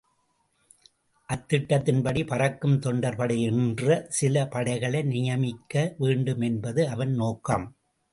[1.29, 7.67] அத்திட்டத்தின்படி பறக்கும் தொண்டர் படை யென்று சில படைகளை நியமிக்க வேண்டும் என்பது அவன் நோக்கம்.